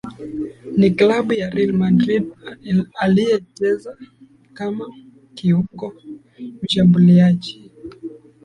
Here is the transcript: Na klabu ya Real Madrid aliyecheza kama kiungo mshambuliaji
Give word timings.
Na 0.79 0.87
klabu 0.89 1.33
ya 1.33 1.49
Real 1.49 1.73
Madrid 1.73 2.23
aliyecheza 2.95 3.97
kama 4.53 4.89
kiungo 5.33 5.93
mshambuliaji 6.61 7.71